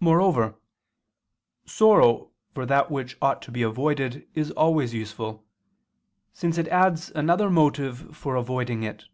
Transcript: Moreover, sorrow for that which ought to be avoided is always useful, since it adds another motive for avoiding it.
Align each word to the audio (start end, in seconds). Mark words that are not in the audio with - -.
Moreover, 0.00 0.56
sorrow 1.66 2.32
for 2.52 2.66
that 2.66 2.90
which 2.90 3.16
ought 3.22 3.40
to 3.42 3.52
be 3.52 3.62
avoided 3.62 4.26
is 4.34 4.50
always 4.50 4.92
useful, 4.92 5.46
since 6.32 6.58
it 6.58 6.66
adds 6.66 7.10
another 7.12 7.48
motive 7.48 8.12
for 8.16 8.34
avoiding 8.34 8.82
it. 8.82 9.04